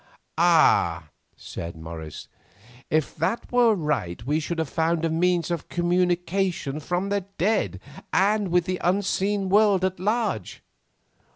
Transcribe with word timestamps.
"Ah!" 0.39 1.09
said 1.37 1.75
Morris, 1.75 2.27
"if 2.89 3.15
that 3.17 3.51
were 3.51 3.75
right 3.75 4.25
we 4.25 4.39
should 4.39 4.57
have 4.57 4.67
found 4.67 5.05
a 5.05 5.11
means 5.11 5.51
of 5.51 5.69
communication 5.69 6.79
from 6.79 7.09
the 7.09 7.21
dead 7.37 7.79
and 8.11 8.47
with 8.47 8.65
the 8.65 8.81
unseen 8.83 9.47
world 9.47 9.85
at 9.85 9.99
large." 9.99 10.63